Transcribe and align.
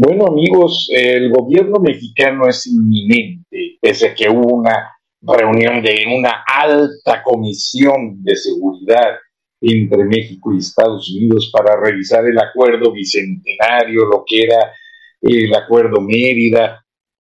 Bueno, 0.00 0.26
amigos, 0.26 0.88
el 0.92 1.28
gobierno 1.28 1.80
mexicano 1.80 2.46
es 2.46 2.68
inminente, 2.68 3.78
pese 3.82 4.06
a 4.06 4.14
que 4.14 4.28
hubo 4.28 4.54
una 4.58 4.92
reunión 5.20 5.82
de 5.82 6.04
una 6.16 6.44
alta 6.46 7.20
comisión 7.24 8.22
de 8.22 8.36
seguridad 8.36 9.16
entre 9.60 10.04
México 10.04 10.54
y 10.54 10.58
Estados 10.58 11.10
Unidos 11.10 11.50
para 11.52 11.74
revisar 11.80 12.24
el 12.26 12.38
acuerdo 12.38 12.92
bicentenario, 12.92 14.04
lo 14.04 14.22
que 14.24 14.44
era 14.44 14.72
el 15.20 15.52
acuerdo 15.52 16.00
Mérida, 16.00 16.80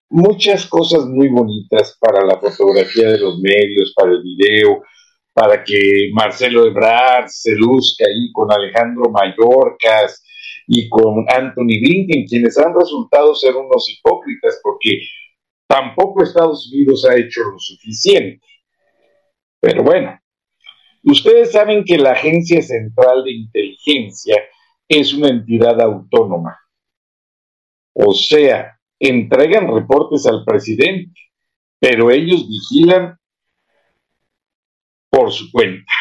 muchas 0.10 0.66
cosas 0.66 1.06
muy 1.06 1.28
bonitas 1.28 1.96
para 2.00 2.26
la 2.26 2.40
fotografía 2.40 3.08
de 3.10 3.20
los 3.20 3.38
medios, 3.38 3.94
para 3.96 4.14
el 4.14 4.24
video, 4.24 4.82
para 5.32 5.64
que 5.64 6.10
Marcelo 6.12 6.66
Ebrard 6.66 7.28
se 7.28 7.52
luzca 7.52 8.06
ahí 8.06 8.32
con 8.32 8.52
Alejandro 8.52 9.12
Mayorkas, 9.12 10.23
y 10.68 10.90
con 10.90 11.26
Anthony 11.30 11.80
Blinken, 11.82 12.26
quienes 12.26 12.58
han 12.58 12.74
resultado 12.74 13.36
ser 13.36 13.56
unos 13.56 13.90
hipócritas 13.90 14.60
porque 14.64 15.02
tampoco 15.68 16.24
Estados 16.24 16.72
Unidos 16.72 17.06
ha 17.06 17.16
hecho 17.16 17.44
lo 17.44 17.60
suficiente. 17.60 18.46
Pero 19.60 19.84
bueno, 19.84 20.20
ustedes 21.04 21.52
saben 21.52 21.84
que 21.84 21.98
la 21.98 22.12
Agencia 22.12 22.62
Central 22.62 23.24
de 23.24 23.32
Inteligencia 23.32 24.44
es 24.88 25.14
una 25.14 25.30
entidad 25.30 25.80
autónoma. 25.82 26.60
O 27.94 28.14
sea, 28.14 28.80
entregan 29.00 29.74
reportes 29.74 30.26
al 30.26 30.44
presidente, 30.46 31.14
pero 31.80 32.12
ellos 32.12 32.48
vigilan 32.48 33.18
por 35.10 35.32
su 35.32 35.52
cuenta. 35.52 35.92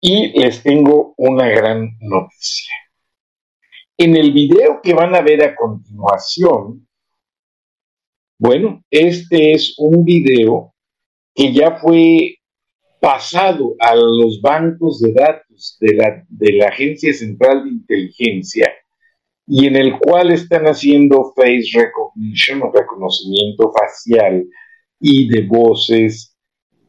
Y 0.00 0.38
les 0.38 0.62
tengo 0.62 1.14
una 1.16 1.48
gran 1.48 1.96
noticia. 2.00 2.74
En 3.98 4.14
el 4.14 4.32
video 4.32 4.80
que 4.82 4.92
van 4.92 5.14
a 5.14 5.22
ver 5.22 5.42
a 5.42 5.56
continuación, 5.56 6.86
bueno, 8.38 8.84
este 8.90 9.52
es 9.52 9.74
un 9.78 10.04
video 10.04 10.74
que 11.34 11.52
ya 11.52 11.78
fue 11.78 12.36
pasado 13.00 13.74
a 13.78 13.94
los 13.94 14.42
bancos 14.42 15.00
de 15.00 15.12
datos 15.12 15.78
de 15.80 15.94
la, 15.94 16.24
de 16.28 16.52
la 16.52 16.66
Agencia 16.68 17.14
Central 17.14 17.64
de 17.64 17.70
Inteligencia 17.70 18.70
y 19.46 19.66
en 19.66 19.76
el 19.76 19.98
cual 19.98 20.30
están 20.32 20.66
haciendo 20.66 21.32
face 21.34 21.68
recognition 21.72 22.62
o 22.62 22.72
reconocimiento 22.72 23.72
facial 23.72 24.44
y 25.00 25.28
de 25.28 25.46
voces 25.46 26.36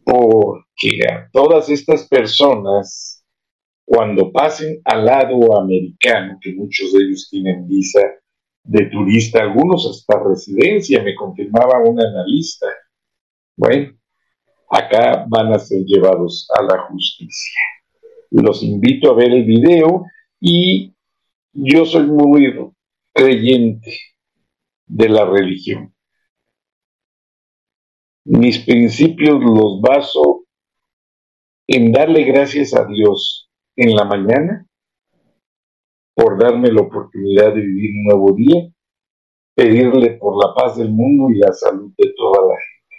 porque 0.03 0.97
todas 1.31 1.69
estas 1.69 2.05
personas 2.07 3.16
cuando 3.87 4.33
pasen 4.33 4.81
al 4.83 5.05
lado 5.05 5.57
americano, 5.57 6.37
que 6.41 6.53
muchos 6.53 6.91
de 6.91 7.05
ellos 7.05 7.29
tienen 7.31 7.65
visa 7.69 8.01
de 8.61 8.87
turista, 8.87 9.41
algunos 9.41 9.87
hasta 9.89 10.21
residencia, 10.21 11.01
me 11.01 11.15
confirmaba 11.15 11.81
un 11.85 11.97
analista. 11.97 12.67
Bueno, 13.55 13.97
acá 14.69 15.25
van 15.29 15.53
a 15.53 15.59
ser 15.59 15.85
llevados 15.85 16.49
a 16.53 16.63
la 16.63 16.79
justicia. 16.89 17.61
Los 18.31 18.61
invito 18.61 19.09
a 19.09 19.15
ver 19.15 19.31
el 19.31 19.45
video 19.45 20.03
y 20.41 20.93
yo 21.53 21.85
soy 21.85 22.07
muy 22.07 22.53
creyente 23.13 23.97
de 24.85 25.07
la 25.07 25.23
religión. 25.23 25.95
Mis 28.25 28.59
principios 28.59 29.39
los 29.41 29.79
baso 29.79 30.43
en 31.67 31.93
darle 31.93 32.25
gracias 32.25 32.73
a 32.73 32.85
Dios 32.85 33.46
en 33.77 33.95
la 33.95 34.03
mañana 34.03 34.67
por 36.15 36.39
darme 36.39 36.71
la 36.71 36.81
oportunidad 36.81 37.53
de 37.53 37.61
vivir 37.61 37.91
un 37.91 38.03
nuevo 38.05 38.33
día, 38.35 38.67
pedirle 39.55 40.17
por 40.17 40.43
la 40.43 40.51
paz 40.55 40.75
del 40.75 40.89
mundo 40.89 41.29
y 41.29 41.37
la 41.37 41.53
salud 41.53 41.93
de 41.95 42.11
toda 42.17 42.41
la 42.41 42.55
gente. 42.55 42.95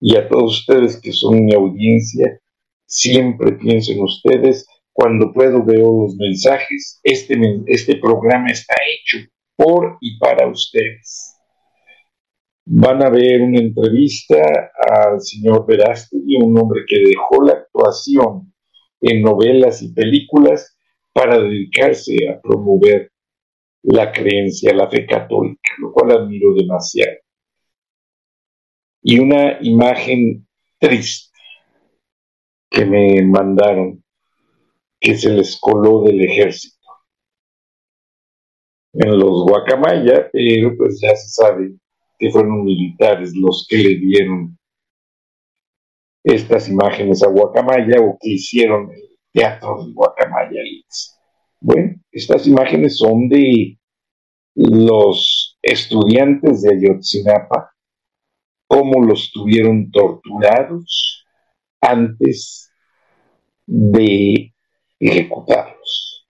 Y 0.00 0.16
a 0.16 0.28
todos 0.28 0.58
ustedes 0.58 1.00
que 1.00 1.12
son 1.12 1.44
mi 1.44 1.54
audiencia, 1.54 2.40
siempre 2.86 3.52
pienso 3.52 3.92
en 3.92 4.02
ustedes. 4.02 4.66
Cuando 4.92 5.32
puedo 5.32 5.64
veo 5.64 6.02
los 6.02 6.16
mensajes. 6.16 7.00
Este, 7.04 7.36
este 7.66 7.96
programa 7.96 8.48
está 8.48 8.74
hecho 8.90 9.18
por 9.56 9.96
y 10.00 10.18
para 10.18 10.48
ustedes. 10.48 11.36
Van 12.64 13.00
a 13.02 13.10
ver 13.10 13.42
una 13.42 13.60
entrevista 13.60 14.36
al 14.90 15.20
señor 15.20 15.66
Verástegui, 15.66 16.36
un 16.42 16.58
hombre 16.58 16.82
que 16.86 16.98
dejó 16.98 17.44
la 17.44 17.52
actuación 17.52 18.51
en 19.02 19.20
novelas 19.20 19.82
y 19.82 19.92
películas 19.92 20.76
para 21.12 21.38
dedicarse 21.38 22.16
a 22.28 22.40
promover 22.40 23.12
la 23.82 24.12
creencia, 24.12 24.72
la 24.72 24.88
fe 24.88 25.06
católica, 25.06 25.70
lo 25.78 25.92
cual 25.92 26.12
admiro 26.12 26.54
demasiado. 26.54 27.18
Y 29.02 29.18
una 29.18 29.58
imagen 29.60 30.46
triste 30.78 31.36
que 32.70 32.84
me 32.84 33.22
mandaron, 33.22 34.02
que 35.00 35.16
se 35.18 35.30
les 35.30 35.58
coló 35.60 36.02
del 36.04 36.22
ejército. 36.22 36.76
En 38.94 39.18
los 39.18 39.44
Guacamaya, 39.44 40.30
pero 40.32 40.76
pues 40.76 41.00
ya 41.00 41.14
se 41.16 41.28
sabe 41.28 41.74
que 42.18 42.30
fueron 42.30 42.62
militares 42.62 43.34
los 43.34 43.66
que 43.68 43.78
le 43.78 43.96
dieron 43.96 44.56
estas 46.24 46.68
imágenes 46.68 47.22
a 47.22 47.28
Guacamaya 47.28 48.00
o 48.00 48.16
que 48.20 48.30
hicieron 48.30 48.90
el 48.92 49.10
teatro 49.32 49.84
de 49.84 49.92
Guacamaya. 49.92 50.60
Bueno, 51.60 51.94
estas 52.10 52.46
imágenes 52.46 52.98
son 52.98 53.28
de 53.28 53.78
los 54.54 55.58
estudiantes 55.62 56.62
de 56.62 56.74
Ayotzinapa, 56.74 57.72
cómo 58.66 59.04
los 59.04 59.30
tuvieron 59.32 59.90
torturados 59.90 61.24
antes 61.80 62.70
de 63.66 64.52
ejecutarlos. 64.98 66.26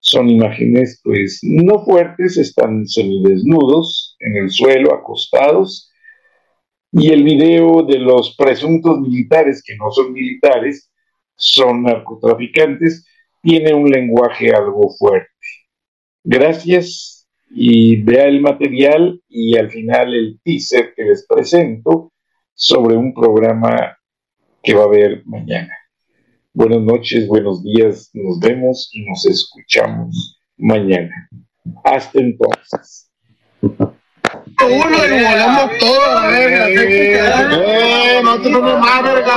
Son 0.00 0.28
imágenes, 0.28 1.00
pues, 1.04 1.40
no 1.42 1.84
fuertes, 1.84 2.38
están 2.38 2.86
semidesnudos 2.86 4.16
en 4.20 4.36
el 4.36 4.50
suelo, 4.50 4.94
acostados, 4.94 5.87
y 6.92 7.10
el 7.10 7.22
video 7.22 7.82
de 7.82 7.98
los 7.98 8.34
presuntos 8.36 8.98
militares, 9.00 9.62
que 9.64 9.76
no 9.76 9.90
son 9.90 10.12
militares, 10.12 10.90
son 11.36 11.82
narcotraficantes, 11.82 13.06
tiene 13.42 13.74
un 13.74 13.90
lenguaje 13.90 14.52
algo 14.52 14.90
fuerte. 14.98 15.28
Gracias 16.24 17.28
y 17.50 18.02
vea 18.02 18.24
el 18.24 18.40
material 18.40 19.22
y 19.28 19.56
al 19.56 19.70
final 19.70 20.14
el 20.14 20.40
teaser 20.42 20.92
que 20.94 21.04
les 21.04 21.26
presento 21.26 22.12
sobre 22.54 22.96
un 22.96 23.14
programa 23.14 23.96
que 24.62 24.74
va 24.74 24.82
a 24.82 24.86
haber 24.86 25.22
mañana. 25.26 25.72
Buenas 26.52 26.80
noches, 26.80 27.28
buenos 27.28 27.62
días, 27.62 28.10
nos 28.14 28.40
vemos 28.40 28.90
y 28.92 29.04
nos 29.04 29.24
escuchamos 29.26 30.40
mañana. 30.56 31.28
Hasta 31.84 32.20
entonces. 32.20 33.07
Uno 34.68 34.96
y 35.06 35.24
volamos 35.24 35.70
todo 35.78 36.14
la 36.14 36.26
verga. 36.26 36.68
Eh, 37.50 38.20
no 38.22 38.60
más 38.78 39.02
verga. 39.02 39.36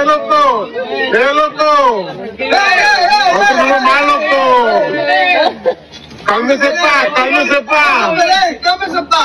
eh, 0.01 0.05
loco. 0.07 0.69
Eh, 0.89 1.35
loco. 1.35 2.07
¡Eh, 2.39 2.90
cálmese 6.31 6.71
pa, 6.83 6.95
cálmese 7.15 7.61
pa. 7.63 8.15
¡Cálmese, 8.63 9.03
pa! 9.11 9.25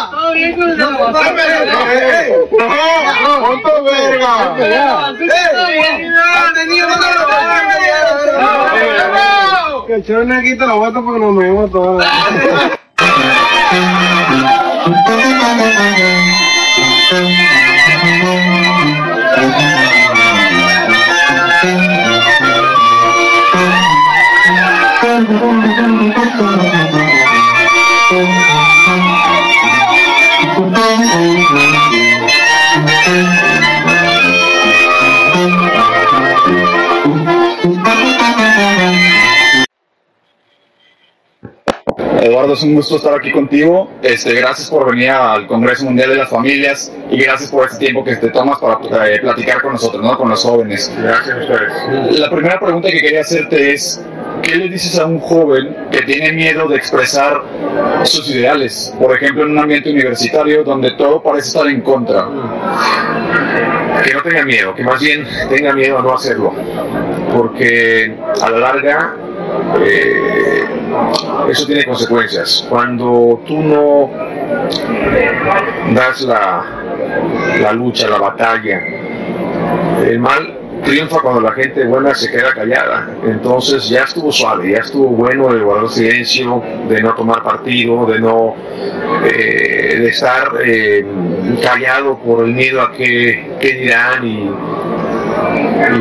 No, 3.24 3.32
ponte 3.46 3.72
verga. 3.82 4.56
Que 9.88 9.94
aquí 10.34 10.58
te 10.58 10.66
la 10.66 10.74
vuelta 10.74 11.02
porque 11.02 11.20
vemos 11.38 11.72
todos. 11.72 12.04
Eduardo, 42.46 42.54
es 42.54 42.64
un 42.64 42.76
gusto 42.76 42.98
estar 42.98 43.14
aquí 43.16 43.32
contigo. 43.32 43.90
Este, 44.04 44.34
gracias 44.36 44.70
por 44.70 44.92
venir 44.92 45.10
al 45.10 45.48
Congreso 45.48 45.86
Mundial 45.86 46.10
de 46.10 46.18
las 46.18 46.30
Familias 46.30 46.92
y 47.10 47.18
gracias 47.18 47.50
por 47.50 47.66
este 47.66 47.80
tiempo 47.80 48.04
que 48.04 48.16
te 48.18 48.30
tomas 48.30 48.60
para 48.60 49.10
eh, 49.10 49.20
platicar 49.20 49.62
con 49.64 49.74
nosotros, 49.74 50.04
¿no? 50.04 50.16
con 50.16 50.30
los 50.30 50.44
jóvenes. 50.44 50.92
Gracias 51.02 51.36
a 51.36 51.42
ustedes. 51.42 52.20
La 52.20 52.30
primera 52.30 52.60
pregunta 52.60 52.90
que 52.90 53.00
quería 53.00 53.22
hacerte 53.22 53.74
es, 53.74 54.00
¿qué 54.44 54.58
le 54.58 54.70
dices 54.70 55.00
a 55.00 55.06
un 55.06 55.20
joven 55.20 55.76
que 55.92 56.04
tiene 56.04 56.34
miedo 56.34 56.68
de 56.68 56.76
expresar 56.76 57.42
sus 58.04 58.30
ideales? 58.30 58.94
Por 59.00 59.16
ejemplo, 59.16 59.44
en 59.44 59.52
un 59.52 59.60
ambiente 59.60 59.90
universitario 59.90 60.64
donde 60.64 60.92
todo 60.92 61.24
parece 61.24 61.48
estar 61.48 61.66
en 61.66 61.82
contra. 61.82 62.28
Que 64.04 64.14
no 64.14 64.22
tenga 64.22 64.46
miedo, 64.46 64.76
que 64.76 64.84
más 64.84 65.02
bien 65.02 65.26
tenga 65.50 65.74
miedo 65.74 65.98
a 65.98 66.04
no 66.04 66.14
hacerlo. 66.14 66.54
Porque 67.34 68.16
a 68.40 68.50
la 68.52 68.60
larga 68.60 69.16
eh, 69.82 70.66
eso 71.50 71.66
tiene 71.66 71.86
consecuencias. 71.86 72.66
Cuando 72.70 73.42
tú 73.46 73.62
no 73.62 74.10
das 75.94 76.22
la, 76.22 76.66
la 77.60 77.74
lucha, 77.74 78.08
la 78.08 78.18
batalla, 78.18 78.82
el 80.06 80.20
mal 80.20 80.60
triunfa 80.84 81.20
cuando 81.20 81.42
la 81.42 81.52
gente 81.52 81.84
buena 81.86 82.14
se 82.14 82.32
queda 82.32 82.54
callada. 82.54 83.10
Entonces 83.26 83.90
ya 83.90 84.04
estuvo 84.04 84.32
suave, 84.32 84.72
ya 84.72 84.80
estuvo 84.80 85.10
bueno 85.10 85.54
de 85.54 85.62
guardar 85.62 85.90
silencio, 85.90 86.64
de 86.88 87.02
no 87.02 87.14
tomar 87.16 87.44
partido, 87.44 88.06
de 88.06 88.20
no 88.20 88.56
eh, 89.26 89.98
de 90.00 90.08
estar 90.08 90.52
eh, 90.64 91.06
callado 91.62 92.18
por 92.20 92.46
el 92.46 92.54
miedo 92.54 92.82
a 92.82 92.92
qué, 92.92 93.52
qué 93.60 93.74
dirán 93.74 94.26
y, 94.26 94.50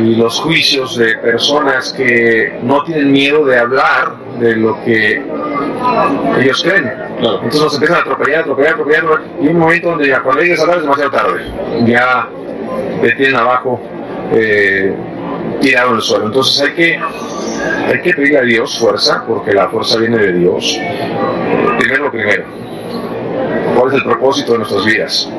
y 0.01 0.15
los 0.15 0.39
juicios 0.39 0.97
de 0.97 1.17
personas 1.17 1.93
que 1.93 2.59
no 2.63 2.83
tienen 2.83 3.11
miedo 3.11 3.45
de 3.45 3.59
hablar 3.59 4.15
de 4.39 4.55
lo 4.55 4.83
que 4.83 5.23
ellos 6.39 6.63
creen. 6.63 6.91
Entonces 7.17 7.61
nos 7.61 7.73
empiezan 7.73 7.97
a 7.97 8.01
atropellar, 8.01 8.41
atropellar, 8.41 8.73
atropellar, 8.73 9.21
y 9.41 9.47
un 9.47 9.59
momento 9.59 9.89
donde 9.89 10.07
ya 10.07 10.21
cuando 10.21 10.41
ellos 10.41 10.59
hablan 10.59 10.77
es 10.77 10.83
demasiado 10.83 11.11
tarde. 11.11 11.41
Ya 11.85 12.27
te 13.01 13.11
tienen 13.13 13.35
abajo 13.35 13.81
eh, 14.33 14.93
tirado 15.61 15.91
en 15.91 15.95
el 15.95 16.01
suelo. 16.01 16.25
Entonces 16.25 16.61
hay 16.61 16.73
que, 16.73 16.99
hay 17.87 18.01
que 18.01 18.13
pedirle 18.13 18.39
a 18.39 18.41
Dios 18.41 18.77
fuerza, 18.77 19.23
porque 19.27 19.53
la 19.53 19.69
fuerza 19.69 19.97
viene 19.99 20.17
de 20.17 20.33
Dios. 20.33 20.79
Primero 21.79 22.05
lo 22.05 22.11
primero. 22.11 22.43
¿Cuál 23.75 23.89
es 23.89 23.95
el 23.95 24.03
propósito 24.03 24.53
de 24.53 24.57
nuestras 24.59 24.85
vidas? 24.85 25.29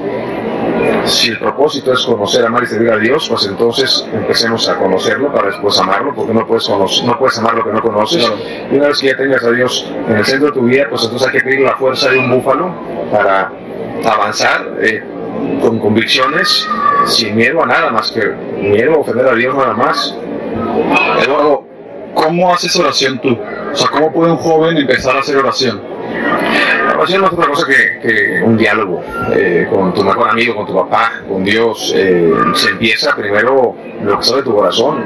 Si 1.05 1.31
el 1.31 1.38
propósito 1.38 1.93
es 1.93 2.05
conocer, 2.05 2.44
amar 2.44 2.65
y 2.65 2.67
servir 2.67 2.91
a 2.91 2.99
Dios, 2.99 3.29
pues 3.29 3.47
entonces 3.47 4.06
empecemos 4.12 4.69
a 4.69 4.77
conocerlo 4.77 5.33
para 5.33 5.49
después 5.49 5.79
amarlo, 5.79 6.15
porque 6.15 6.35
no 6.35 6.47
puedes, 6.47 6.67
conocer, 6.67 7.06
no 7.06 7.19
puedes 7.19 7.38
amar 7.38 7.55
lo 7.55 7.65
que 7.65 7.71
no 7.71 7.81
conoces. 7.81 8.31
Y 8.71 8.77
una 8.77 8.88
vez 8.88 9.00
que 9.00 9.09
ya 9.09 9.17
tengas 9.17 9.44
a 9.44 9.50
Dios 9.50 9.91
en 10.09 10.17
el 10.17 10.25
centro 10.25 10.49
de 10.49 10.55
tu 10.55 10.62
vida, 10.62 10.87
pues 10.91 11.05
entonces 11.05 11.29
hay 11.29 11.35
que 11.35 11.44
pedir 11.44 11.61
la 11.61 11.77
fuerza 11.77 12.11
de 12.11 12.19
un 12.19 12.31
búfalo 12.31 12.75
para 13.11 13.53
avanzar 14.05 14.77
eh, 14.81 15.03
con 15.61 15.79
convicciones, 15.79 16.69
sin 17.06 17.37
miedo 17.37 17.62
a 17.62 17.67
nada 17.67 17.91
más 17.91 18.11
que 18.11 18.27
miedo 18.61 18.94
a 18.94 18.99
ofender 18.99 19.29
a 19.29 19.35
Dios 19.35 19.55
nada 19.55 19.75
más. 19.75 20.17
Eduardo, 21.23 21.65
¿cómo 22.15 22.53
haces 22.53 22.75
oración 22.77 23.21
tú? 23.21 23.38
O 23.73 23.77
sea, 23.77 23.88
¿cómo 23.91 24.12
puede 24.12 24.33
un 24.33 24.38
joven 24.38 24.77
empezar 24.77 25.17
a 25.17 25.21
hacer 25.21 25.37
oración? 25.37 25.96
La 26.97 27.03
oración 27.03 27.21
no 27.21 27.27
es 27.27 27.33
otra 27.35 27.47
cosa 27.49 27.67
que, 27.67 28.41
un 28.43 28.57
diálogo 28.57 29.05
eh, 29.35 29.69
con 29.71 29.93
tu 29.93 30.03
mejor 30.03 30.31
amigo, 30.31 30.57
con 30.57 30.65
tu 30.65 30.75
papá, 30.75 31.13
con 31.29 31.45
Dios. 31.45 31.93
Eh, 31.95 32.33
se 32.55 32.71
empieza 32.71 33.15
primero 33.15 33.77
lo 34.03 34.19
que 34.19 34.25
sale 34.25 34.39
de 34.39 34.45
tu 34.45 34.55
corazón. 34.55 35.05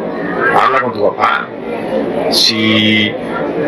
Habla 0.54 0.82
con 0.82 0.92
tu 0.92 1.10
papá. 1.10 1.48
Si 2.30 3.10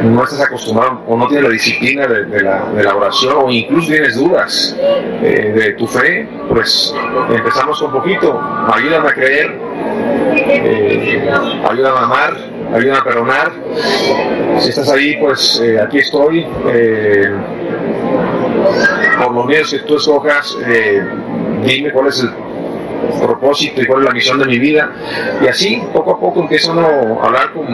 no 0.05 0.23
estás 0.23 0.41
acostumbrado 0.41 1.03
o 1.09 1.17
no 1.17 1.27
tienes 1.27 1.49
la 1.49 1.53
disciplina 1.53 2.07
de, 2.07 2.43
la, 2.43 2.95
oración 2.95 3.35
o 3.39 3.51
incluso 3.51 3.89
tienes 3.89 4.15
dudas 4.15 4.77
eh, 4.81 5.53
de 5.57 5.73
tu 5.73 5.89
fe, 5.89 6.29
pues 6.49 6.95
empezamos 7.29 7.81
con 7.81 7.91
poquito. 7.91 8.41
Ayúdame 8.73 9.09
a 9.09 9.15
creer, 9.15 9.59
ayúdame 11.69 11.99
a 11.99 12.03
amar, 12.05 12.37
ayúdame 12.73 12.99
a 13.01 13.05
perdonar. 13.05 13.53
Si 14.61 14.69
estás 14.69 14.89
ahí, 14.91 15.17
pues 15.17 15.61
aquí 15.83 15.99
estoy. 15.99 16.47
Que 19.71 19.79
tú 19.87 19.97
escojas, 19.97 20.57
eh, 20.67 21.03
dime 21.65 21.91
cuál 21.93 22.09
es 22.09 22.21
el 22.21 22.31
propósito 23.21 23.83
y 23.83 23.87
cuál 23.87 24.01
es 24.01 24.07
la 24.07 24.13
misión 24.13 24.39
de 24.39 24.47
mi 24.47 24.59
vida. 24.59 24.91
Y 25.43 25.47
así, 25.47 25.83
poco 25.93 26.13
a 26.13 26.21
poco, 26.21 26.41
empieza 26.41 26.73
uno 26.73 27.21
a 27.21 27.27
hablar 27.27 27.53
con, 27.53 27.67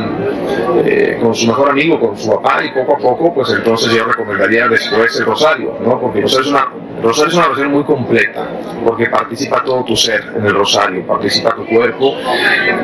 eh, 0.84 1.18
con 1.20 1.34
su 1.34 1.46
mejor 1.46 1.70
amigo, 1.70 1.98
con 1.98 2.16
su 2.16 2.30
papá, 2.30 2.64
y 2.64 2.70
poco 2.70 2.94
a 2.94 2.98
poco, 2.98 3.34
pues 3.34 3.50
entonces 3.50 3.92
yo 3.92 4.04
recomendaría 4.04 4.68
después 4.68 5.16
el 5.18 5.26
rosario, 5.26 5.76
¿no? 5.80 6.00
Porque 6.00 6.18
el 6.18 6.24
rosario 6.24 6.46
es 6.46 6.50
una, 6.50 6.72
rosario 7.02 7.28
es 7.28 7.34
una 7.34 7.46
oración 7.46 7.72
muy 7.72 7.84
completa, 7.84 8.46
porque 8.84 9.06
participa 9.06 9.62
todo 9.64 9.84
tu 9.84 9.96
ser 9.96 10.32
en 10.36 10.46
el 10.46 10.54
rosario, 10.54 11.06
participa 11.06 11.54
tu 11.54 11.66
cuerpo, 11.66 12.14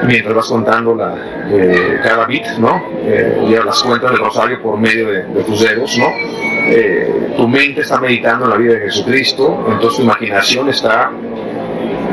mientras 0.07 0.35
vas 0.35 0.49
contando 0.49 0.95
la, 0.95 1.15
eh, 1.51 2.01
cada 2.03 2.27
bit, 2.27 2.47
¿no? 2.59 2.83
Eh, 3.05 3.61
las 3.65 3.83
cuentas 3.83 4.11
del 4.11 4.21
rosario 4.21 4.61
por 4.63 4.79
medio 4.79 5.11
de, 5.11 5.25
de 5.25 5.45
tus 5.45 5.61
dedos, 5.61 5.97
¿no? 5.99 6.07
Eh, 6.67 7.35
tu 7.37 7.47
mente 7.49 7.83
está 7.83 8.01
meditando 8.01 8.45
en 8.47 8.51
la 8.51 8.57
vida 8.57 8.75
de 8.75 8.81
Jesucristo, 8.81 9.67
entonces 9.71 9.99
tu 9.99 10.03
imaginación 10.03 10.69
está 10.69 11.11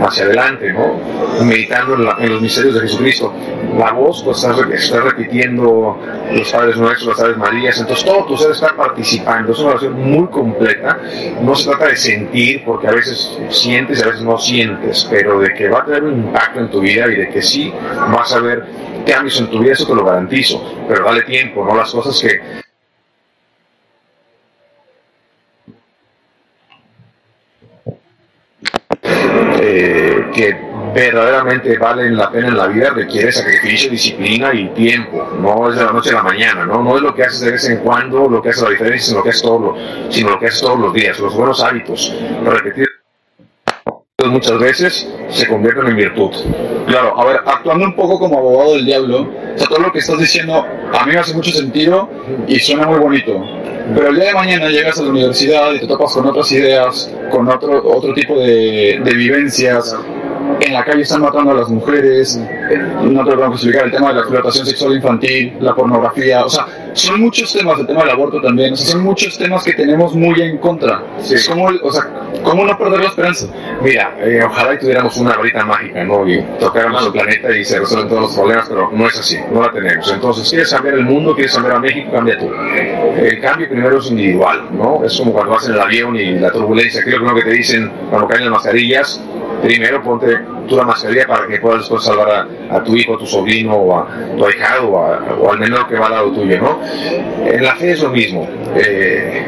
hacia 0.04 0.26
adelante, 0.26 0.74
¿no? 0.74 1.00
Meditando 1.46 1.94
en, 2.20 2.30
los 2.30 2.42
misterios 2.42 2.74
de 2.76 2.82
Jesucristo. 2.82 3.34
La 3.78 3.92
voz, 3.94 4.24
pues 4.24 4.38
estás, 4.38 4.58
re- 4.58 4.76
estás 4.76 5.04
repitiendo 5.04 5.98
los 6.34 6.52
Padres 6.52 6.76
Nuestros, 6.78 7.08
las 7.10 7.20
Aves 7.22 7.38
Marías, 7.38 7.80
entonces 7.80 8.04
todo 8.04 8.26
tu 8.26 8.36
ser 8.36 8.52
está 8.52 8.76
participando. 8.76 9.54
Es 9.54 9.60
una 9.60 9.70
oración 9.70 9.94
muy 9.94 10.28
completa. 10.28 11.00
No 11.42 11.56
se 11.56 11.70
trata 11.70 11.88
de 11.88 11.96
sentir, 11.96 12.64
porque 12.66 12.88
a 12.88 12.92
veces 12.92 13.40
sientes 13.50 14.00
y 14.00 14.04
a 14.04 14.08
veces 14.08 14.22
no 14.24 14.38
sientes, 14.38 15.08
pero 15.10 15.40
de 15.40 15.54
que 15.54 15.70
va 15.70 15.80
a 15.82 15.86
tener 15.86 16.04
un 16.04 16.26
impacto 16.26 16.60
en 16.60 16.70
tu 16.70 16.82
vida 16.82 17.08
y 17.08 17.16
de 17.16 17.30
que 17.30 17.42
sí 17.42 17.72
vas 18.12 18.34
a 18.34 18.40
ver 18.40 18.66
cambios 19.06 19.40
en 19.40 19.50
tu 19.50 19.60
vida, 19.60 19.74
eso 19.74 19.88
te 19.88 19.96
lo 19.96 20.04
garantizo. 20.04 20.62
Pero 20.88 21.06
dale 21.06 21.22
tiempo, 21.22 21.64
no 21.64 21.76
las 21.76 21.92
cosas 21.92 22.20
que 22.20 22.62
eh, 29.04 30.26
que 30.34 30.58
verdaderamente 30.94 31.78
valen 31.78 32.18
la 32.18 32.32
pena 32.32 32.50
en 32.50 32.58
la 32.58 32.68
vida 32.68 32.90
requiere 32.92 33.32
sacrificio, 33.32 33.90
disciplina 33.90 34.54
y 34.54 34.70
tiempo. 34.70 35.30
No 35.40 35.70
es 35.70 35.78
de 35.78 35.86
la 35.86 35.92
noche 35.92 36.12
a 36.12 36.16
la 36.16 36.24
mañana, 36.24 36.66
¿no? 36.66 36.84
No 36.84 36.96
es 36.96 37.02
lo 37.02 37.14
que 37.14 37.24
haces 37.24 37.42
de 37.42 37.52
vez 37.52 37.70
en 37.70 37.78
cuando 37.78 38.30
lo 38.30 38.42
que 38.42 38.50
hace 38.50 38.64
la 38.64 38.72
diferencia, 38.72 39.08
sino 39.08 39.20
lo 39.20 39.24
que 39.24 39.30
es 39.30 39.42
todo 39.42 39.76
sino 40.10 40.30
lo 40.30 40.40
que 40.40 40.48
haces 40.48 40.62
todos 40.62 40.80
los 40.80 40.94
días. 40.94 41.20
Los 41.20 41.36
buenos 41.36 41.64
hábitos, 41.64 42.14
repetir 42.44 42.88
muchas 44.30 44.60
veces 44.60 45.08
se 45.30 45.48
convierten 45.48 45.88
en 45.88 45.96
virtud. 45.96 46.32
Claro, 46.88 47.20
a 47.20 47.26
ver, 47.26 47.40
actuando 47.46 47.86
un 47.86 47.96
poco 47.96 48.20
como 48.20 48.38
abogado 48.38 48.74
del 48.74 48.86
diablo, 48.86 49.22
o 49.22 49.58
sea, 49.58 49.68
todo 49.68 49.80
lo 49.80 49.92
que 49.92 50.00
estás 50.00 50.20
diciendo 50.20 50.66
a 50.94 51.06
mí 51.06 51.14
me 51.14 51.20
hace 51.20 51.34
mucho 51.34 51.52
sentido 51.52 52.10
y 52.48 52.60
suena 52.60 52.88
muy 52.88 53.00
bonito. 53.00 53.44
Pero 53.94 54.10
el 54.10 54.16
día 54.16 54.26
de 54.26 54.34
mañana 54.34 54.70
llegas 54.70 55.00
a 55.00 55.04
la 55.04 55.10
universidad 55.10 55.74
y 55.74 55.80
te 55.80 55.88
topas 55.88 56.14
con 56.14 56.26
otras 56.26 56.52
ideas, 56.52 57.12
con 57.30 57.48
otro, 57.50 57.82
otro 57.86 58.14
tipo 58.14 58.38
de, 58.38 59.02
de 59.04 59.14
vivencias. 59.14 59.96
En 60.62 60.74
la 60.74 60.86
calle 60.86 61.02
están 61.02 61.22
matando 61.22 61.52
a 61.52 61.54
las 61.56 61.70
mujeres, 61.70 62.40
no 63.02 63.26
te 63.26 63.36
lo 63.36 63.46
a 63.46 63.48
explicar, 63.48 63.86
el 63.86 63.92
tema 63.92 64.10
de 64.10 64.14
la 64.14 64.20
explotación 64.22 64.64
sexual 64.64 64.96
infantil, 64.96 65.58
la 65.60 65.74
pornografía, 65.74 66.46
o 66.46 66.50
sea, 66.50 66.68
son 66.94 67.20
muchos 67.20 67.52
temas, 67.52 67.80
el 67.80 67.88
tema 67.88 68.02
del 68.02 68.12
aborto 68.12 68.40
también, 68.40 68.74
o 68.74 68.76
sea, 68.76 68.92
son 68.92 69.02
muchos 69.02 69.40
temas 69.40 69.64
que 69.64 69.74
tenemos 69.74 70.14
muy 70.14 70.40
en 70.40 70.60
contra. 70.60 71.04
Es 71.20 71.50
como, 71.50 71.66
o 71.66 71.92
sea, 71.92 72.04
¿Cómo 72.44 72.66
no 72.66 72.78
perder 72.78 73.00
la 73.02 73.08
esperanza? 73.08 73.48
Mira, 73.82 74.16
eh, 74.20 74.42
ojalá 74.44 74.74
y 74.74 74.80
tuviéramos 74.80 75.16
una 75.18 75.36
varita 75.36 75.64
mágica, 75.64 76.04
¿no? 76.04 76.28
Y 76.28 76.42
tocáramos 76.60 77.06
el 77.06 77.12
planeta 77.12 77.56
y 77.56 77.64
se 77.64 77.80
resuelven 77.80 78.10
todos 78.10 78.22
los 78.24 78.36
problemas, 78.36 78.68
pero 78.68 78.90
no 78.92 79.08
es 79.08 79.20
así, 79.20 79.38
no 79.52 79.62
la 79.62 79.72
tenemos. 79.72 80.12
Entonces, 80.12 80.50
¿quieres 80.50 80.72
cambiar 80.72 80.96
el 80.96 81.06
mundo? 81.06 81.36
¿Quieres 81.36 81.54
cambiar 81.54 81.76
a 81.76 81.80
México? 81.80 82.12
Cambia 82.12 82.38
tú. 82.40 82.52
El 82.52 83.40
cambio 83.42 83.70
primero 83.70 84.00
es 84.00 84.10
individual, 84.10 84.70
¿no? 84.72 85.04
Es 85.04 85.18
como 85.18 85.34
cuando 85.34 85.52
vas 85.52 85.68
en 85.68 85.74
el 85.74 85.80
avión 85.80 86.16
y 86.16 86.40
la 86.40 86.52
turbulencia, 86.52 87.04
creo 87.04 87.20
que 87.20 87.26
lo 87.26 87.36
que 87.36 87.44
te 87.44 87.52
dicen 87.52 87.92
cuando 88.10 88.28
caen 88.28 88.46
las 88.46 88.52
mascarillas, 88.52 89.22
primero 89.62 90.02
ponte 90.02 90.40
tú 90.68 90.76
la 90.76 90.84
mascarilla 90.84 91.26
para 91.28 91.48
que 91.48 91.60
puedas 91.60 91.80
después 91.80 92.04
salvar 92.04 92.48
a, 92.70 92.84
tu 92.84 92.96
hijo, 92.96 93.16
a 93.16 93.18
tu 93.18 93.26
sobrino, 93.26 93.76
o 93.76 93.98
a 93.98 94.08
tu 94.38 94.46
ahijado, 94.46 94.90
o, 94.90 95.52
al 95.52 95.60
menor 95.60 95.88
que 95.88 95.96
va 95.96 96.08
al 96.08 96.12
lado 96.12 96.32
tuyo, 96.32 96.60
¿no? 96.60 96.80
En 97.46 97.64
la 97.64 97.76
fe 97.76 97.92
es 97.92 98.02
lo 98.02 98.10
mismo. 98.10 98.48
Eh, 98.76 99.44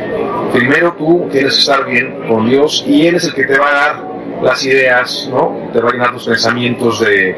primero 0.54 0.94
tú 0.94 1.28
tienes 1.32 1.54
que 1.54 1.60
estar 1.60 1.86
bien 1.86 2.26
con 2.28 2.50
Dios 2.50 2.84
y 2.88 3.08
Él 3.08 3.16
es 3.16 3.26
el 3.26 3.34
que 3.34 3.46
te 3.46 3.58
va 3.58 3.70
a 3.70 3.74
dar 3.74 4.14
las 4.42 4.66
ideas, 4.66 5.30
¿no? 5.32 5.70
Te 5.72 5.80
va 5.80 5.90
a 5.90 5.94
llenar 5.94 6.12
tus 6.12 6.28
pensamientos 6.28 7.00
de, 7.00 7.36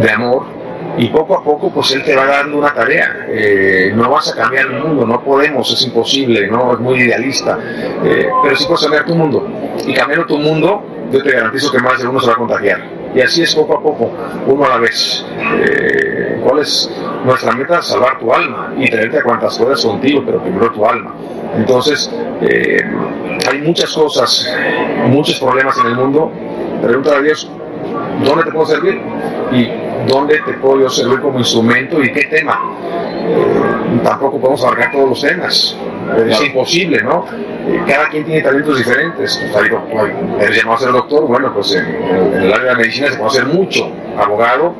de 0.00 0.10
amor 0.10 0.64
y 0.96 1.08
poco 1.08 1.36
a 1.36 1.42
poco 1.42 1.70
pues 1.70 1.90
él 1.92 2.04
te 2.04 2.14
va 2.14 2.26
dando 2.26 2.58
una 2.58 2.72
tarea. 2.72 3.26
Eh, 3.28 3.92
no 3.94 4.10
vas 4.10 4.32
a 4.32 4.36
cambiar 4.36 4.66
el 4.66 4.82
mundo, 4.82 5.06
no 5.06 5.22
podemos, 5.22 5.72
es 5.72 5.86
imposible, 5.86 6.46
no 6.46 6.74
es 6.74 6.78
muy 6.78 7.00
idealista, 7.00 7.58
eh, 8.04 8.28
pero 8.42 8.56
sí 8.56 8.64
puedes 8.66 8.82
cambiar 8.82 9.04
tu 9.04 9.14
mundo. 9.14 9.48
Y 9.86 9.92
cambiando 9.92 10.26
tu 10.26 10.38
mundo, 10.38 10.84
yo 11.14 11.22
te 11.22 11.30
garantizo 11.30 11.70
que 11.70 11.78
más 11.78 12.00
de 12.00 12.08
uno 12.08 12.18
se 12.18 12.26
va 12.26 12.32
a 12.32 12.36
contagiar. 12.36 12.80
Y 13.14 13.20
así 13.20 13.42
es 13.42 13.54
poco 13.54 13.78
a 13.78 13.82
poco, 13.82 14.10
uno 14.48 14.64
a 14.64 14.70
la 14.70 14.78
vez. 14.78 15.24
Eh, 15.64 16.40
¿Cuál 16.42 16.58
es 16.58 16.90
nuestra 17.24 17.52
meta? 17.52 17.80
Salvar 17.80 18.18
tu 18.18 18.32
alma 18.32 18.74
y 18.76 18.90
tenerte 18.90 19.18
a 19.18 19.22
cuantas 19.22 19.56
puedas 19.56 19.84
contigo, 19.84 20.22
pero 20.26 20.42
primero 20.42 20.72
tu 20.72 20.84
alma. 20.84 21.14
Entonces, 21.56 22.10
hay 23.48 23.62
muchas 23.62 23.92
cosas, 23.92 24.52
muchos 25.06 25.38
problemas 25.38 25.78
en 25.78 25.86
el 25.86 25.94
mundo. 25.94 26.32
Pregunta 26.82 27.16
a 27.16 27.20
Dios, 27.20 27.48
¿dónde 28.24 28.44
te 28.44 28.50
puedo 28.50 28.66
servir? 28.66 29.00
Y 29.52 29.68
dónde 30.08 30.40
te 30.40 30.54
puedo 30.54 30.80
yo 30.80 30.90
servir 30.90 31.20
como 31.20 31.38
instrumento 31.38 32.02
y 32.02 32.12
qué 32.12 32.24
tema. 32.24 32.60
Eh, 33.26 34.00
tampoco 34.02 34.40
podemos 34.40 34.64
abarcar 34.64 34.92
todos 34.92 35.08
los 35.10 35.20
temas, 35.20 35.76
es 36.26 36.40
imposible, 36.42 37.02
¿no? 37.02 37.26
Eh, 37.66 37.82
cada 37.86 38.08
quien 38.08 38.24
tiene 38.24 38.42
talentos 38.42 38.78
diferentes. 38.78 39.40
Pues, 39.90 40.12
eres 40.40 40.56
llamado 40.56 40.76
a 40.76 40.80
ser 40.80 40.92
doctor, 40.92 41.26
bueno, 41.26 41.52
pues 41.54 41.74
en, 41.74 41.86
el 41.86 42.52
área 42.52 42.58
de 42.58 42.72
la 42.72 42.74
medicina 42.74 43.10
se 43.10 43.16
puede 43.16 43.30
hacer 43.30 43.46
mucho, 43.46 43.90
abogado, 44.16 44.74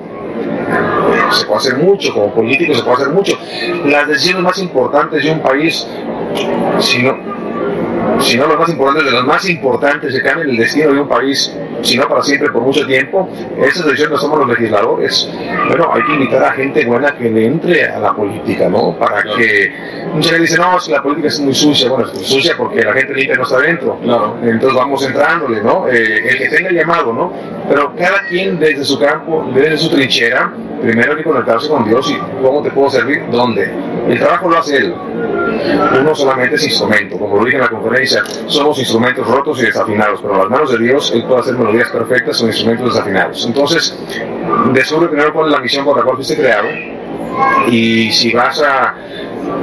eh, 0.69 1.33
se 1.33 1.47
puede 1.47 1.59
hacer 1.59 1.77
mucho, 1.77 2.13
como 2.13 2.35
político 2.35 2.75
se 2.75 2.83
puede 2.83 2.97
hacer 2.97 3.09
mucho. 3.11 3.39
Las 3.87 4.09
decisiones 4.09 4.43
más 4.43 4.59
importantes 4.59 5.23
de 5.23 5.31
un 5.31 5.41
país, 5.41 5.87
si 6.79 7.03
no, 7.03 7.17
si 8.21 8.37
no 8.37 8.47
más 8.47 8.69
importantes, 8.69 9.05
de 9.05 9.11
los 9.11 9.25
más 9.25 9.49
importantes 9.49 10.15
que 10.15 10.23
cambian 10.23 10.49
el 10.51 10.57
destino 10.57 10.93
de 10.93 11.01
un 11.01 11.09
país, 11.09 11.53
si 11.83 11.97
no 11.97 12.09
para 12.09 12.23
siempre, 12.23 12.51
por 12.51 12.63
mucho 12.63 12.87
tiempo, 12.87 13.29
esas 13.59 13.85
decisiones 13.87 14.21
somos 14.21 14.39
los 14.41 14.49
legisladores. 14.49 15.31
Bueno, 15.69 15.91
hay 15.93 16.03
que 16.05 16.13
invitar 16.13 16.43
a 16.45 16.53
gente 16.53 16.85
buena 16.85 17.15
que 17.17 17.31
le 17.31 17.47
entre 17.47 17.89
a 17.89 17.99
la 17.99 18.15
política, 18.15 18.69
¿no? 18.69 18.97
Para 18.99 19.23
que 19.23 19.73
mucha 20.13 20.31
gente 20.31 20.43
dice, 20.43 20.59
no, 20.59 20.79
si 20.79 20.91
la 20.91 21.03
política 21.03 21.29
es 21.29 21.41
muy 21.41 21.55
sucia, 21.55 21.89
bueno, 21.89 22.11
es 22.13 22.27
sucia 22.27 22.55
porque 22.57 22.83
la 22.83 22.93
gente 22.93 23.15
limpia 23.15 23.37
no 23.37 23.45
está 23.45 23.59
dentro, 23.59 23.99
claro. 24.01 24.37
entonces 24.43 24.75
vamos 24.75 25.05
entrándole, 25.05 25.63
¿no? 25.63 25.89
Eh, 25.89 26.29
el 26.29 26.39
que 26.39 26.49
tenga 26.49 26.71
llamado, 26.71 27.13
¿no? 27.13 27.33
Pero 27.69 27.95
cada 27.97 28.23
quien 28.29 28.59
desde 28.59 28.85
su 28.85 28.99
campo, 28.99 29.51
desde 29.55 29.79
su 29.79 29.91
trinchera, 29.91 30.53
primero 30.83 31.13
hay 31.13 31.19
que 31.19 31.25
conectarse 31.25 31.69
con 31.69 31.85
Dios 31.85 32.11
y 32.11 32.19
cómo 32.43 32.63
te 32.63 32.71
puedo 32.71 32.91
servir, 32.91 33.25
dónde. 33.31 33.73
El 34.09 34.19
trabajo 34.19 34.51
lo 34.51 34.59
hace 34.59 34.77
Él. 34.77 34.95
Uno 36.01 36.15
solamente 36.15 36.57
es 36.57 36.65
instrumento, 36.65 37.19
como 37.19 37.37
lo 37.39 37.45
dije 37.45 37.57
en 37.57 37.63
la 37.63 37.71
conferencia, 37.71 38.23
somos 38.47 38.79
instrumentos 38.79 39.27
rotos 39.27 39.59
y 39.61 39.67
desafinados, 39.67 40.21
pero 40.21 40.35
en 40.35 40.41
las 40.41 40.51
manos 40.51 40.73
de 40.73 40.79
Dios 40.79 41.13
Él 41.15 41.25
puede 41.25 41.41
hacer 41.41 41.55
melodías 41.55 41.89
perfectas 41.91 42.39
con 42.39 42.49
instrumentos 42.49 42.93
desafinados. 42.93 43.47
Entonces, 43.47 43.97
descubre 44.73 45.09
primero 45.09 45.33
cuál 45.33 45.47
es 45.47 45.53
la 45.53 45.61
misión 45.61 45.85
por 45.85 45.97
la 45.97 46.03
cual 46.03 46.17
fuiste 46.17 46.37
creado 46.37 46.69
y 47.69 48.11
si 48.13 48.33
vas 48.33 48.61
a 48.63 48.95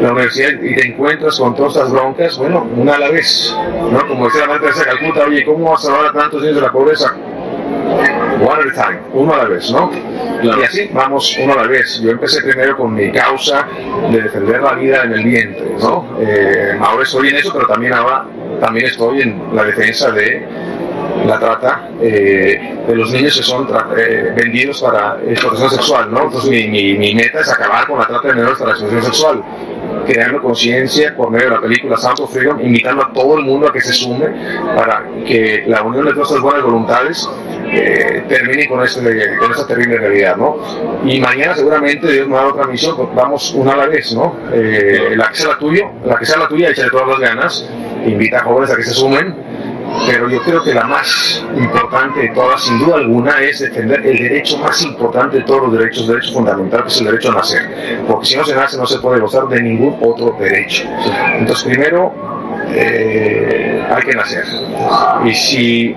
la 0.01 0.11
universidad 0.11 0.51
y 0.61 0.75
te 0.75 0.87
encuentras 0.87 1.37
con 1.37 1.55
todas 1.55 1.75
estas 1.75 1.91
broncas, 1.91 2.37
bueno, 2.37 2.67
una 2.75 2.95
a 2.95 2.99
la 2.99 3.09
vez, 3.09 3.55
¿no? 3.91 4.07
Como 4.07 4.25
decía 4.25 4.41
la 4.41 4.47
madre 4.47 4.61
Teresa 4.61 4.85
Calcuta, 4.85 5.25
oye, 5.25 5.45
¿cómo 5.45 5.71
vas 5.71 5.83
a 5.83 5.87
salvar 5.87 6.05
a 6.07 6.13
tantos 6.13 6.41
niños 6.41 6.55
de 6.55 6.61
la 6.61 6.71
pobreza? 6.71 7.15
one 8.41 8.59
at 8.59 8.67
a 8.67 8.71
time, 8.71 8.99
uno 9.13 9.33
a 9.33 9.37
la 9.37 9.43
vez, 9.45 9.71
¿no? 9.71 9.91
Y 10.41 10.49
así 10.63 10.89
vamos 10.93 11.37
uno 11.41 11.53
a 11.53 11.57
la 11.57 11.67
vez. 11.67 12.01
Yo 12.01 12.11
empecé 12.11 12.41
primero 12.41 12.75
con 12.75 12.93
mi 12.93 13.11
causa 13.11 13.67
de 14.09 14.21
defender 14.21 14.61
la 14.61 14.73
vida 14.73 15.03
en 15.03 15.13
el 15.13 15.23
vientre, 15.23 15.75
¿no? 15.79 16.17
Eh, 16.19 16.77
ahora 16.79 17.03
estoy 17.03 17.29
en 17.29 17.35
eso, 17.35 17.51
pero 17.53 17.67
también 17.67 17.93
ahora 17.93 18.25
también 18.59 18.87
estoy 18.87 19.21
en 19.21 19.41
la 19.53 19.63
defensa 19.63 20.11
de 20.11 20.45
la 21.25 21.39
trata 21.39 21.89
eh, 22.01 22.77
de 22.87 22.95
los 22.95 23.11
niños 23.11 23.37
que 23.37 23.43
son 23.43 23.67
eh, 23.97 24.33
vendidos 24.35 24.81
para 24.81 25.17
explotación 25.27 25.69
sexual, 25.69 26.11
¿no? 26.11 26.23
Entonces 26.23 26.49
mi, 26.49 26.67
mi, 26.67 26.93
mi, 26.97 27.15
meta 27.15 27.41
es 27.41 27.49
acabar 27.49 27.87
con 27.87 27.99
la 27.99 28.07
trata 28.07 28.27
de 28.27 28.33
menores 28.35 28.57
para 28.57 28.71
explotación 28.71 29.03
sexual 29.03 29.43
creando 30.05 30.41
conciencia 30.41 31.15
por 31.15 31.31
medio 31.31 31.49
de 31.49 31.55
la 31.55 31.61
película 31.61 31.95
of 31.95 32.33
Freedom, 32.33 32.59
invitando 32.61 33.03
a 33.03 33.13
todo 33.13 33.37
el 33.37 33.45
mundo 33.45 33.67
a 33.67 33.73
que 33.73 33.81
se 33.81 33.93
sume 33.93 34.27
para 34.75 35.05
que 35.25 35.63
la 35.67 35.83
unión 35.83 36.05
de 36.05 36.13
todas 36.13 36.29
estas 36.29 36.41
buenas 36.41 36.63
voluntades 36.63 37.29
eh, 37.71 38.23
termine 38.27 38.67
con, 38.67 38.83
este, 38.83 39.37
con 39.37 39.51
esta 39.51 39.67
terrible 39.67 39.97
realidad, 39.97 40.35
¿no? 40.37 40.57
Y 41.05 41.19
mañana 41.19 41.55
seguramente 41.55 42.11
Dios 42.11 42.27
me 42.27 42.35
da 42.35 42.47
otra 42.47 42.67
misión, 42.67 42.95
pues 42.97 43.09
vamos 43.15 43.53
una 43.53 43.73
a 43.73 43.77
la 43.77 43.85
vez, 43.87 44.13
¿no? 44.13 44.35
Eh, 44.53 45.13
la 45.15 45.29
que 45.29 45.35
sea 45.35 45.49
la 45.49 45.57
tuya, 45.57 45.91
la 46.05 46.17
que 46.17 46.25
sea 46.25 46.37
la 46.37 46.47
tuya, 46.47 46.69
échale 46.69 46.89
todas 46.89 47.07
las 47.07 47.19
ganas, 47.19 47.69
invita 48.05 48.39
a 48.39 48.43
jóvenes 48.43 48.71
a 48.71 48.75
que 48.75 48.83
se 48.83 48.93
sumen, 48.93 49.35
pero 50.07 50.29
yo 50.29 50.41
creo 50.41 50.63
que 50.63 50.73
la 50.73 50.85
más 50.85 51.45
importante 51.55 52.21
de 52.21 52.29
todas, 52.29 52.63
sin 52.63 52.79
duda 52.79 52.95
alguna, 52.97 53.39
es 53.41 53.59
defender 53.59 54.05
el 54.05 54.17
derecho 54.17 54.57
más 54.57 54.81
importante 54.81 55.37
de 55.37 55.43
todos 55.43 55.63
los 55.63 55.73
derechos, 55.77 56.03
el 56.03 56.15
derecho 56.15 56.33
fundamental, 56.33 56.83
que 56.83 56.89
es 56.89 56.97
el 56.99 57.05
derecho 57.05 57.31
a 57.31 57.35
nacer. 57.35 58.03
Porque 58.07 58.25
si 58.25 58.35
no 58.35 58.43
se 58.43 58.55
nace, 58.55 58.77
no 58.77 58.85
se 58.85 58.99
puede 58.99 59.19
gozar 59.19 59.47
de 59.47 59.61
ningún 59.61 59.97
otro 60.01 60.35
derecho. 60.39 60.83
Entonces, 61.37 61.63
primero, 61.63 62.13
eh, 62.69 63.85
hay 63.89 64.03
que 64.03 64.13
nacer. 64.13 64.45
Y 65.25 65.33
si 65.33 65.95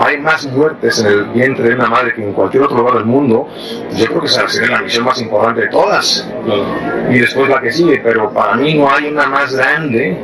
hay 0.00 0.18
más 0.18 0.46
muertes 0.46 1.00
en 1.00 1.06
el 1.06 1.24
vientre 1.26 1.70
de 1.70 1.74
una 1.74 1.88
madre 1.88 2.14
que 2.14 2.22
en 2.22 2.32
cualquier 2.32 2.64
otro 2.64 2.78
lugar 2.78 2.94
del 2.94 3.06
mundo, 3.06 3.48
yo 3.96 4.06
creo 4.06 4.20
que 4.20 4.26
esa 4.26 4.48
sería 4.48 4.76
la 4.76 4.82
misión 4.82 5.04
más 5.04 5.20
importante 5.20 5.62
de 5.62 5.68
todas. 5.68 6.28
Y 7.10 7.18
después 7.18 7.48
la 7.48 7.60
que 7.60 7.72
sigue, 7.72 8.00
pero 8.02 8.30
para 8.32 8.54
mí 8.54 8.74
no 8.74 8.90
hay 8.90 9.06
una 9.06 9.26
más 9.26 9.54
grande 9.54 10.16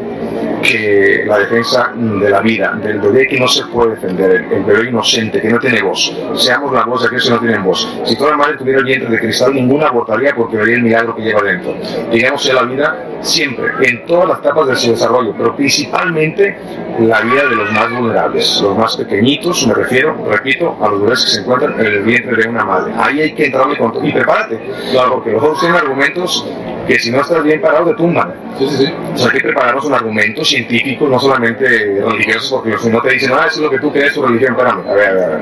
que 0.64 1.24
la 1.26 1.38
defensa 1.38 1.92
de 1.94 2.30
la 2.30 2.40
vida, 2.40 2.72
del 2.82 3.00
bebé 3.00 3.28
que 3.28 3.38
no 3.38 3.46
se 3.46 3.64
puede 3.66 3.90
defender, 3.90 4.46
el, 4.50 4.64
bebé 4.64 4.88
inocente, 4.88 5.40
que 5.40 5.48
no 5.48 5.58
tiene 5.58 5.82
voz. 5.82 6.12
Seamos 6.34 6.72
la 6.72 6.84
voz 6.84 7.02
de 7.02 7.08
aquellos 7.08 7.24
que 7.24 7.30
no 7.30 7.40
tienen 7.40 7.62
voz. 7.62 7.88
Si 8.04 8.16
toda 8.16 8.36
madre 8.36 8.56
tuviera 8.56 8.80
el 8.80 8.84
vientre 8.84 9.10
de 9.10 9.18
cristal, 9.18 9.54
ninguna 9.54 9.88
abortaría 9.88 10.34
porque 10.34 10.56
vería 10.56 10.76
el 10.76 10.82
milagro 10.82 11.14
que 11.14 11.22
lleva 11.22 11.42
dentro. 11.42 11.74
Digamos 12.10 12.48
a 12.48 12.54
la 12.54 12.62
vida 12.62 13.04
siempre, 13.20 13.66
en 13.82 14.04
todas 14.06 14.28
las 14.28 14.38
etapas 14.38 14.68
de 14.68 14.76
su 14.76 14.90
desarrollo, 14.90 15.34
pero 15.36 15.54
principalmente 15.54 16.56
la 17.00 17.20
vida 17.20 17.46
de 17.48 17.56
los 17.56 17.70
más 17.72 17.90
vulnerables, 17.90 18.60
los 18.62 18.76
más 18.76 18.96
pequeñitos, 18.96 19.66
me 19.66 19.74
refiero, 19.74 20.16
repito, 20.30 20.76
a 20.80 20.88
los 20.88 21.02
bebés 21.02 21.24
que 21.24 21.30
se 21.30 21.40
encuentran 21.40 21.74
en 21.78 21.86
el 21.86 22.02
vientre 22.02 22.42
de 22.42 22.48
una 22.48 22.64
madre. 22.64 22.92
Ahí 22.96 23.20
hay 23.20 23.34
que 23.34 23.46
entrarle 23.46 23.76
con 23.76 23.92
todo. 23.92 24.04
Y 24.04 24.12
prepárate, 24.12 24.58
claro, 24.90 25.14
porque 25.14 25.32
los 25.32 25.42
dos 25.42 25.60
tienen 25.60 25.76
argumentos 25.76 26.46
que 26.86 26.98
si 26.98 27.10
no 27.10 27.20
estás 27.20 27.42
bien 27.42 27.60
parado 27.60 27.90
te 27.90 27.94
tumban. 27.96 28.43
Sí, 28.58 28.68
sí, 28.68 28.76
sí. 28.76 28.92
Sea, 29.14 29.26
hay 29.26 29.32
que 29.32 29.40
prepararnos 29.40 29.84
un 29.84 29.94
argumento 29.94 30.44
científico, 30.44 31.08
no 31.08 31.18
solamente 31.18 31.66
religiosos, 31.66 32.52
porque 32.52 32.78
si 32.78 32.88
no 32.88 33.00
te 33.02 33.10
dicen, 33.10 33.32
ah, 33.32 33.46
eso 33.46 33.56
es 33.56 33.62
lo 33.62 33.70
que 33.70 33.78
tú 33.78 33.92
crees, 33.92 34.14
tu 34.14 34.22
religión, 34.22 34.52
espérame. 34.52 34.88
A 34.88 34.94
ver, 34.94 35.08
a 35.08 35.12
ver, 35.12 35.24
a 35.24 35.28
ver. 35.28 35.40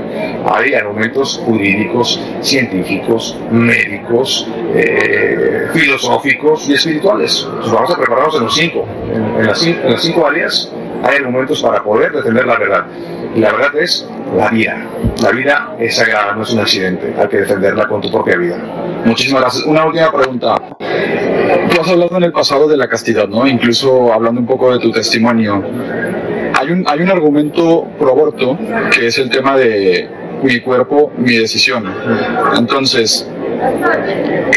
Hay 0.52 0.74
argumentos 0.74 1.40
jurídicos, 1.44 2.20
científicos, 2.40 3.38
médicos, 3.50 4.48
eh, 4.74 5.68
filosóficos 5.72 6.68
y 6.68 6.74
espirituales. 6.74 7.46
Entonces 7.48 7.72
vamos 7.72 7.90
a 7.90 7.96
prepararnos 7.96 8.36
en 8.36 8.44
los 8.44 8.54
cinco. 8.54 8.86
En, 9.12 9.46
las, 9.46 9.66
en 9.66 9.90
las 9.90 10.02
cinco 10.02 10.26
áreas 10.26 10.72
hay 11.02 11.16
argumentos 11.16 11.62
para 11.62 11.82
poder 11.82 12.12
defender 12.12 12.46
la 12.46 12.56
verdad. 12.56 12.86
Y 13.34 13.40
la 13.40 13.52
verdad 13.52 13.74
es 13.76 14.08
la 14.36 14.48
vida. 14.48 14.86
La 15.22 15.30
vida 15.30 15.74
es 15.78 15.96
sagrada, 15.96 16.34
no 16.34 16.42
es 16.42 16.50
un 16.52 16.60
accidente. 16.60 17.14
Hay 17.18 17.28
que 17.28 17.38
defenderla 17.38 17.86
con 17.88 18.00
tu 18.00 18.10
propia 18.10 18.36
vida. 18.36 18.56
Muchísimas 19.04 19.42
gracias. 19.42 19.64
Una 19.64 19.84
última 19.84 20.12
pregunta. 20.12 20.60
Tú 21.72 21.80
has 21.80 21.88
hablado 21.88 22.16
en 22.18 22.24
el 22.24 22.32
pasado 22.32 22.68
de 22.68 22.76
la 22.76 22.86
castidad, 22.86 23.28
¿no? 23.28 23.46
Incluso 23.46 24.12
hablando 24.12 24.40
un 24.40 24.46
poco 24.46 24.72
de 24.72 24.78
tu 24.78 24.92
testimonio. 24.92 25.62
Hay 26.54 26.70
un, 26.70 26.84
hay 26.86 27.00
un 27.00 27.08
argumento 27.08 27.86
pro 27.98 28.10
aborto 28.10 28.58
que 28.94 29.06
es 29.06 29.16
el 29.16 29.30
tema 29.30 29.56
de 29.56 30.06
mi 30.42 30.60
cuerpo, 30.60 31.10
mi 31.16 31.34
decisión. 31.36 31.90
Entonces, 32.58 33.26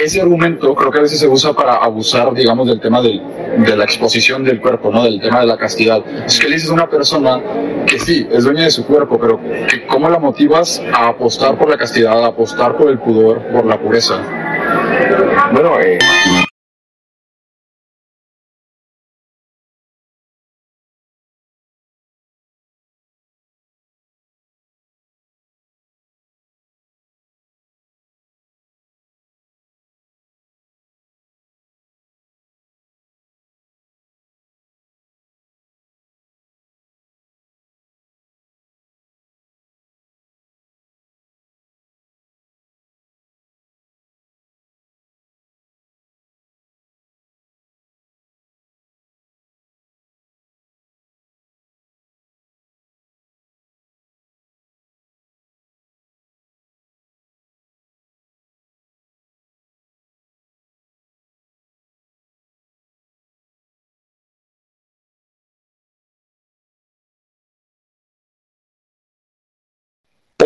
ese 0.03 0.21
argumento 0.21 0.75
creo 0.75 0.91
que 0.91 0.97
a 0.97 1.01
veces 1.03 1.19
se 1.19 1.27
usa 1.27 1.53
para 1.53 1.75
abusar, 1.75 2.33
digamos, 2.33 2.67
del 2.67 2.81
tema 2.81 3.01
del, 3.01 3.21
de 3.65 3.77
la 3.77 3.85
exposición 3.85 4.43
del 4.43 4.59
cuerpo, 4.59 4.91
¿no? 4.91 5.05
Del 5.05 5.21
tema 5.21 5.39
de 5.39 5.45
la 5.45 5.57
castidad. 5.57 6.03
Es 6.25 6.37
que 6.37 6.49
le 6.49 6.55
dices 6.55 6.69
a 6.69 6.73
una 6.73 6.89
persona 6.89 7.39
que 7.85 7.97
sí, 7.97 8.27
es 8.29 8.43
dueña 8.43 8.63
de 8.63 8.71
su 8.71 8.85
cuerpo, 8.85 9.17
pero 9.17 9.39
que 9.69 9.85
¿cómo 9.87 10.09
la 10.09 10.19
motivas 10.19 10.81
a 10.93 11.07
apostar 11.07 11.57
por 11.57 11.69
la 11.69 11.77
castidad, 11.77 12.25
a 12.25 12.27
apostar 12.27 12.75
por 12.75 12.89
el 12.89 12.99
pudor, 12.99 13.39
por 13.53 13.65
la 13.65 13.79
pureza? 13.79 14.21
Bueno, 15.53 15.79
eh, 15.79 15.97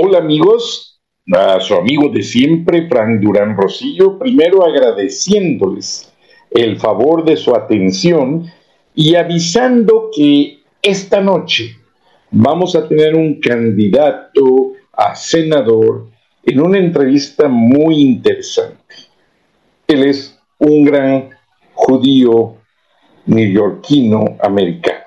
Hola 0.01 0.19
amigos, 0.19 0.97
a 1.29 1.59
su 1.59 1.73
amigo 1.73 2.07
de 2.07 2.23
siempre, 2.23 2.87
Frank 2.87 3.19
Durán 3.19 3.57
Rosillo, 3.57 4.17
primero 4.17 4.65
agradeciéndoles 4.65 6.09
el 6.51 6.79
favor 6.79 7.25
de 7.25 7.35
su 7.35 7.53
atención 7.53 8.45
y 8.95 9.15
avisando 9.15 10.09
que 10.15 10.59
esta 10.81 11.19
noche 11.19 11.75
vamos 12.31 12.77
a 12.77 12.87
tener 12.87 13.13
un 13.13 13.41
candidato 13.41 14.71
a 14.93 15.15
senador 15.15 16.07
en 16.43 16.61
una 16.61 16.77
entrevista 16.77 17.49
muy 17.49 17.99
interesante. 17.99 18.95
Él 19.85 20.03
es 20.05 20.39
un 20.59 20.85
gran 20.85 21.29
judío 21.73 22.55
neoyorquino 23.25 24.37
americano. 24.41 25.03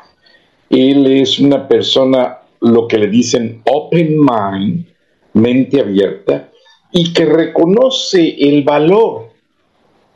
Él 0.68 1.06
es 1.06 1.38
una 1.38 1.66
persona, 1.66 2.40
lo 2.62 2.86
que 2.86 2.98
le 2.98 3.08
dicen 3.08 3.60
open 3.64 4.18
mind, 4.18 4.86
mente 5.34 5.80
abierta, 5.80 6.50
y 6.92 7.12
que 7.12 7.24
reconoce 7.24 8.36
el 8.38 8.62
valor 8.62 9.30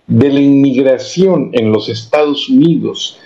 de 0.06 0.30
la 0.30 0.40
inmigración 0.40 1.50
en 1.52 1.72
los 1.72 1.88
Estados 1.88 2.48
Unidos, 2.48 3.18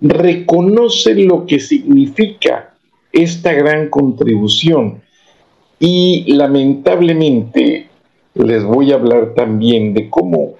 reconoce 0.00 1.14
lo 1.14 1.44
que 1.46 1.58
significa 1.58 2.74
esta 3.12 3.52
gran 3.52 3.88
contribución. 3.88 5.02
Y 5.80 6.32
lamentablemente 6.32 7.88
les 8.34 8.62
voy 8.62 8.92
a 8.92 8.96
hablar 8.96 9.34
también 9.34 9.94
de 9.94 10.08
cómo 10.08 10.54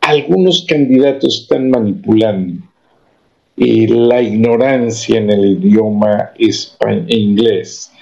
algunos 0.00 0.64
candidatos 0.66 1.42
están 1.42 1.70
manipulando 1.70 2.69
la 3.88 4.22
ignorancia 4.22 5.18
en 5.18 5.30
el 5.30 5.44
idioma 5.44 6.32
inglés 7.08 7.92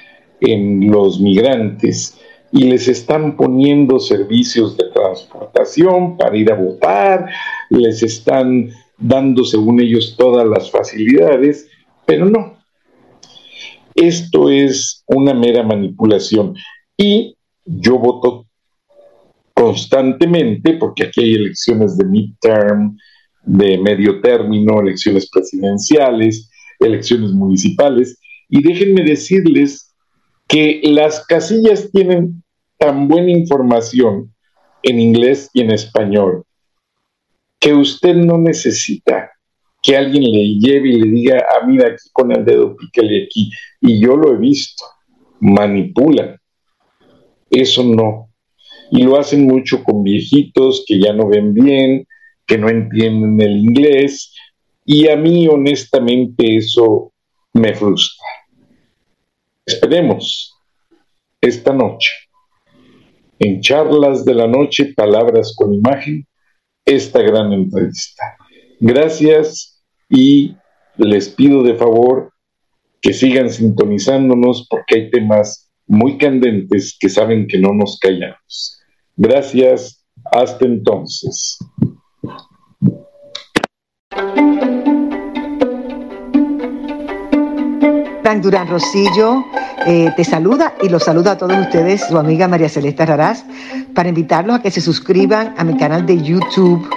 en 0.41 0.89
los 0.89 1.21
migrantes 1.21 2.17
y 2.53 2.71
les 2.71 2.87
están 2.87 3.37
poniendo 3.37 3.99
servicios 3.99 4.77
de 4.77 4.85
transportación 4.95 6.17
para 6.17 6.37
ir 6.37 6.53
a 6.53 6.55
votar, 6.55 7.29
les 7.71 8.03
están 8.03 8.71
dando 8.97 9.45
según 9.45 9.81
ellos 9.81 10.15
todas 10.17 10.47
las 10.47 10.71
facilidades, 10.71 11.69
pero 12.07 12.25
no. 12.25 12.57
Esto 13.95 14.49
es 14.51 15.03
una 15.07 15.35
mera 15.35 15.65
manipulación 15.65 16.55
y 16.97 17.37
yo 17.65 17.99
voto 17.99 18.47
constantemente 19.53 20.75
porque 20.75 21.07
aquí 21.07 21.21
hay 21.21 21.35
elecciones 21.35 21.99
de 21.99 22.05
midterm, 22.05 22.97
de 23.49 23.79
medio 23.79 24.21
término, 24.21 24.81
elecciones 24.81 25.29
presidenciales, 25.31 26.51
elecciones 26.79 27.31
municipales 27.33 28.19
y 28.49 28.63
déjenme 28.63 29.03
decirles 29.03 29.95
que 30.47 30.81
las 30.85 31.27
casillas 31.27 31.91
tienen 31.91 32.43
tan 32.79 33.09
buena 33.09 33.31
información 33.31 34.35
en 34.83 35.01
inglés 35.01 35.51
y 35.55 35.63
en 35.63 35.71
español 35.71 36.45
que 37.59 37.73
usted 37.73 38.15
no 38.15 38.39
necesita 38.39 39.33
que 39.83 39.97
alguien 39.97 40.25
le 40.25 40.59
lleve 40.59 40.91
y 40.91 41.01
le 41.01 41.11
diga, 41.11 41.47
ah, 41.51 41.67
mira, 41.67 41.89
aquí 41.89 42.09
con 42.13 42.31
el 42.33 42.45
dedo 42.45 42.77
píquele 42.77 43.25
aquí. 43.25 43.51
Y 43.81 44.01
yo 44.01 44.17
lo 44.17 44.35
he 44.35 44.37
visto, 44.37 44.85
manipulan. 45.41 46.37
Eso 47.51 47.83
no. 47.83 48.29
Y 48.91 49.03
lo 49.03 49.19
hacen 49.19 49.47
mucho 49.47 49.83
con 49.83 50.03
viejitos 50.03 50.85
que 50.87 51.01
ya 51.01 51.13
no 51.13 51.29
ven 51.29 51.55
bien, 51.55 52.07
que 52.49 52.59
no 52.59 52.69
entienden 52.69 53.41
el 53.41 53.59
inglés. 53.59 54.35
Y 54.85 55.09
a 55.09 55.17
mí, 55.17 55.47
honestamente, 55.47 56.57
eso 56.57 57.13
me 57.53 57.75
frustra. 57.75 58.27
Esperemos 59.65 60.57
esta 61.41 61.73
noche, 61.73 62.11
en 63.39 63.61
charlas 63.61 64.25
de 64.25 64.35
la 64.35 64.49
noche, 64.49 64.95
palabras 64.97 65.55
con 65.55 65.75
imagen, 65.75 66.27
esta 66.85 67.21
gran 67.21 67.53
entrevista. 67.53 68.37
Gracias 68.81 69.85
y 70.09 70.57
les 70.97 71.29
pido 71.29 71.63
de 71.63 71.75
favor 71.75 72.33
que 73.01 73.13
sigan 73.13 73.51
sintonizándonos 73.51 74.67
porque 74.69 74.95
hay 74.97 75.11
temas 75.11 75.71
muy 75.87 76.17
candentes 76.17 76.97
que 76.99 77.11
saben 77.11 77.47
que 77.47 77.59
no 77.59 77.75
nos 77.75 77.99
callamos. 77.99 78.81
Gracias, 79.17 80.05
hasta 80.33 80.65
entonces. 80.65 81.59
Durán 88.43 88.69
Rosillo 88.69 89.45
eh, 89.87 90.13
te 90.17 90.25
saluda 90.25 90.75
y 90.83 90.89
los 90.89 91.05
saluda 91.05 91.33
a 91.33 91.37
todos 91.37 91.59
ustedes, 91.59 92.07
su 92.07 92.19
amiga 92.19 92.47
María 92.47 92.69
Celeste 92.69 93.05
Raraz, 93.05 93.45
para 93.95 94.09
invitarlos 94.09 94.57
a 94.57 94.63
que 94.63 94.71
se 94.71 94.81
suscriban 94.81 95.55
a 95.57 95.65
mi 95.65 95.77
canal 95.77 96.07
de 96.07 96.23
YouTube 96.23 96.89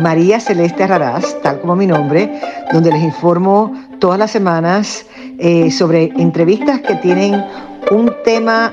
María 0.00 0.40
Celeste 0.40 0.86
Raraz, 0.86 1.40
tal 1.42 1.60
como 1.60 1.76
mi 1.76 1.86
nombre, 1.86 2.40
donde 2.72 2.90
les 2.90 3.02
informo 3.02 3.72
todas 3.98 4.18
las 4.18 4.30
semanas 4.30 5.04
eh, 5.38 5.70
sobre 5.70 6.04
entrevistas 6.16 6.80
que 6.80 6.94
tienen 6.96 7.44
un 7.90 8.12
tema 8.24 8.72